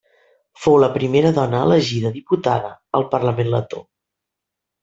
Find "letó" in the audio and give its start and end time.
3.57-3.87